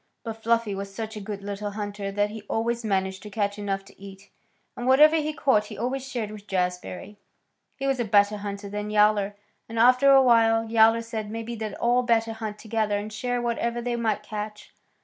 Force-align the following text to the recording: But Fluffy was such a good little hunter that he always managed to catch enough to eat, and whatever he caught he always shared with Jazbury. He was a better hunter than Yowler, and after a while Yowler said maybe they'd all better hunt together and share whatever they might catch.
But 0.23 0.41
Fluffy 0.41 0.73
was 0.73 0.91
such 0.91 1.15
a 1.15 1.19
good 1.21 1.43
little 1.43 1.69
hunter 1.73 2.11
that 2.11 2.31
he 2.31 2.41
always 2.49 2.83
managed 2.83 3.21
to 3.21 3.29
catch 3.29 3.59
enough 3.59 3.85
to 3.85 4.01
eat, 4.01 4.31
and 4.75 4.87
whatever 4.87 5.17
he 5.17 5.31
caught 5.31 5.65
he 5.65 5.77
always 5.77 6.09
shared 6.09 6.31
with 6.31 6.47
Jazbury. 6.47 7.17
He 7.77 7.85
was 7.85 7.99
a 7.99 8.03
better 8.03 8.37
hunter 8.37 8.67
than 8.67 8.89
Yowler, 8.89 9.35
and 9.69 9.77
after 9.77 10.09
a 10.11 10.23
while 10.23 10.65
Yowler 10.67 11.03
said 11.03 11.29
maybe 11.29 11.53
they'd 11.53 11.75
all 11.75 12.01
better 12.01 12.33
hunt 12.33 12.57
together 12.57 12.97
and 12.97 13.13
share 13.13 13.39
whatever 13.43 13.79
they 13.79 13.95
might 13.95 14.23
catch. 14.23 14.73